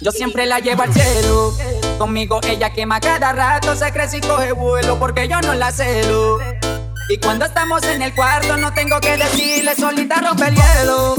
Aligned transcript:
Yo 0.00 0.12
siempre 0.12 0.46
la 0.46 0.60
llevo 0.60 0.82
al 0.82 0.92
cielo. 0.92 1.54
Conmigo 1.98 2.40
ella 2.46 2.70
quema 2.70 3.00
cada 3.00 3.32
rato, 3.32 3.74
se 3.74 3.90
crece 3.92 4.18
y 4.18 4.20
coge 4.20 4.52
vuelo 4.52 4.98
porque 4.98 5.26
yo 5.26 5.40
no 5.40 5.54
la 5.54 5.72
celo. 5.72 6.38
Y 7.08 7.18
cuando 7.18 7.46
estamos 7.46 7.82
en 7.84 8.02
el 8.02 8.14
cuarto 8.14 8.56
no 8.56 8.72
tengo 8.74 9.00
que 9.00 9.16
decirle, 9.16 9.74
solita 9.74 10.20
rompe 10.20 10.48
el 10.48 10.54
hielo. 10.54 11.14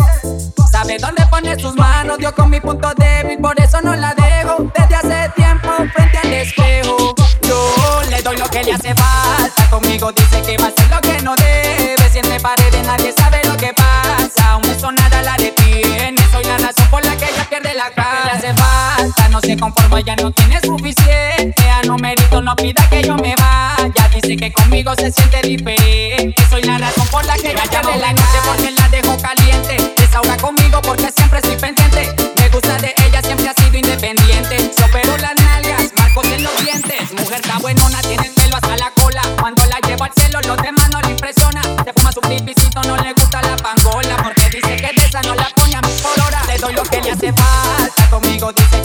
Sabe 0.71 0.97
dónde 0.99 1.25
pone 1.27 1.57
sus 1.59 1.75
manos, 1.75 2.17
dio 2.19 2.35
con 2.35 2.49
mi 2.49 2.59
punto 2.59 2.91
débil, 2.95 3.39
por 3.39 3.59
eso 3.59 3.81
no 3.81 3.95
la 3.95 4.13
dejo. 4.13 4.71
Desde 4.77 4.95
hace 4.95 5.29
tiempo 5.35 5.69
frente 5.95 6.17
al 6.19 6.33
espejo, 6.33 7.15
yo 7.41 8.01
le 8.09 8.21
doy 8.21 8.37
lo 8.37 8.47
que 8.49 8.63
le 8.63 8.73
hace 8.73 8.93
falta. 8.93 9.69
Conmigo 9.71 10.11
dice 10.11 10.41
que 10.43 10.57
va 10.57 10.65
a 10.65 10.67
hacer 10.67 10.89
lo 10.91 11.01
que 11.01 11.21
no 11.23 11.35
debe. 11.35 12.09
Siente 12.11 12.39
paredes, 12.39 12.85
nadie 12.85 13.11
sabe 13.13 13.36
no 19.37 19.41
se 19.41 19.57
conforma, 19.57 19.99
ya 20.01 20.15
no 20.15 20.31
tiene 20.31 20.59
suficiente. 20.61 21.69
A 21.69 21.83
no 21.83 21.95
mérito, 21.97 22.41
no 22.41 22.55
pida 22.55 22.89
que 22.89 23.03
yo 23.03 23.15
me 23.17 23.35
vaya. 23.35 24.09
Dice 24.11 24.35
que 24.35 24.51
conmigo 24.51 24.95
se 24.95 25.11
siente 25.11 25.41
diferente. 25.43 26.33
Soy 26.49 26.63
la 26.63 26.79
razón 26.79 27.07
por 27.09 27.23
la 27.25 27.35
que 27.35 27.51
ella 27.51 27.63
pierde 27.69 27.97
la 27.99 28.13
noche 28.13 28.39
porque 28.47 28.71
la 28.71 28.89
dejo 28.89 29.15
caliente. 29.21 29.93
Desahoga 29.95 30.37
conmigo 30.37 30.81
porque 30.81 31.11
siempre 31.15 31.39
estoy 31.39 31.55
pendiente. 31.57 32.15
Me 32.37 32.49
gusta 32.49 32.77
de 32.77 32.95
ella, 33.05 33.21
siempre 33.21 33.47
ha 33.49 33.53
sido 33.53 33.77
independiente. 33.77 34.71
Se 34.75 34.83
operó 34.83 35.15
las 35.17 35.35
nalgas, 35.35 35.93
marcos 35.97 36.25
en 36.25 36.43
los 36.43 36.57
dientes. 36.63 37.13
Mujer 37.19 37.39
está 37.41 37.59
buenona, 37.59 37.86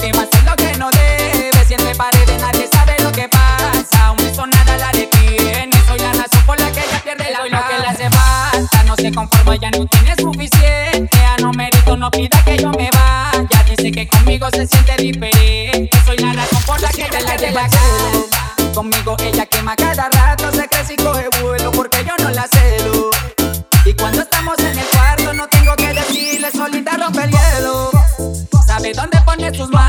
Que 0.02 0.08
hacer 0.08 0.42
lo 0.44 0.56
que 0.56 0.76
no 0.78 0.90
debe. 0.90 1.64
Siente 1.64 1.94
paredes, 1.94 2.40
nadie 2.40 2.68
sabe 2.72 2.96
lo 3.04 3.12
que 3.12 3.28
pasa. 3.28 4.10
Un 4.10 4.16
beso 4.16 4.44
nada 4.48 4.76
la 4.76 4.90
detiene. 4.90 5.70
Soy 5.86 5.96
la 6.00 6.12
razón 6.12 6.42
por 6.44 6.58
la 6.58 6.72
que 6.72 6.80
ella 6.80 7.00
pierde 7.04 7.30
la 7.30 7.94
que 7.94 8.10
falta. 8.10 8.82
No 8.82 8.96
se 8.96 9.12
conforma, 9.12 9.54
ya 9.54 9.70
no 9.70 9.86
tiene 9.86 10.16
suficiente. 10.16 11.18
A 11.24 11.36
no 11.40 11.52
mérito, 11.52 11.96
no 11.96 12.10
pida 12.10 12.42
que 12.44 12.56
yo 12.56 12.70
me 12.70 12.90
vaya. 12.90 13.64
Dice 13.68 13.92
que 13.92 14.08
conmigo 14.08 14.48
se 14.50 14.66
siente 14.66 14.96
diferente. 14.96 15.90
Soy 16.04 16.16
la 16.16 16.32
razón 16.32 16.62
por 16.64 16.80
la 16.80 16.88
que 16.88 17.02
ella 17.02 17.20
le 17.20 17.36
de 17.36 17.52
la. 17.52 17.68
Conmigo 18.74 19.16
ella 19.20 19.46
quema 19.46 19.76
cada 19.76 20.08
rato, 20.08 20.50
se 20.50 20.66
crece 20.66 20.94
y 20.94 20.96
coge 20.96 21.28
vuelo 21.40 21.70
porque 21.70 22.04
yo 22.04 22.24
no 22.24 22.30
la 22.30 22.48
celo. 22.48 23.10
Y 23.84 23.94
cuando 23.94 24.22
estamos 24.22 24.58
en 24.58 24.78
el 24.78 24.86
cuarto 24.86 25.32
no 25.32 25.46
tengo 25.46 25.76
que 25.76 25.94
decirle, 25.94 26.50
solita 26.50 26.96
rompe 26.96 27.22
el 27.22 27.30
hielo. 27.30 27.90
Sabe 28.66 28.92
dónde 28.94 29.20
pone 29.26 29.54
sus 29.54 29.68
manos, 29.68 29.81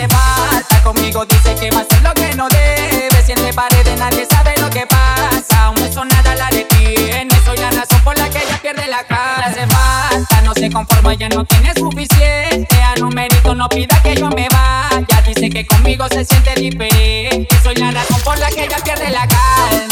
hace 0.00 0.08
falta. 0.08 0.82
Conmigo 0.82 1.24
dice 1.26 1.54
que 1.54 1.70
va 1.70 1.78
a 1.78 1.82
hacer 1.82 2.02
lo 2.02 2.14
que 2.14 2.34
no 2.34 2.48
debe. 2.48 3.22
Siente 3.24 3.52
paredes, 3.52 3.98
nadie 3.98 4.26
sabe 4.26 4.54
lo 4.60 4.70
que 4.70 4.86
pasa. 4.86 5.70
Un 5.70 5.76
beso 5.76 6.04
nada 6.04 6.34
la 6.34 6.48
detiene, 6.50 7.34
soy 7.44 7.56
la 7.58 7.70
razón 7.70 8.00
por 8.02 8.18
la 8.18 8.28
que 8.28 8.38
ella 8.38 8.58
pierde 8.60 8.86
la 8.88 9.04
cara. 9.04 9.46
Hace 9.46 9.66
falta, 9.66 10.42
no 10.42 10.52
se 10.54 10.70
conforma, 10.70 11.14
ya 11.14 11.28
no 11.28 11.44
tiene 11.44 11.72
suficiente. 11.74 12.82
A 12.82 12.94
no 12.98 13.08
mérito, 13.10 13.54
no 13.54 13.68
pida 13.68 14.00
que 14.02 14.14
yo 14.16 14.28
me 14.30 14.48
vaya. 14.48 15.22
Dice 15.26 15.48
que 15.50 15.66
conmigo 15.66 16.06
se 16.08 16.24
siente 16.24 16.54
diferente. 16.54 17.48
Soy 17.62 17.76
la 17.76 17.90
razón 17.90 18.20
por 18.22 18.38
la 18.38 18.48
que 18.48 18.64
ella 18.64 18.78
pierde 18.82 19.10
la 19.10 19.26
calma. 19.28 19.89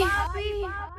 بابي. 0.00 0.89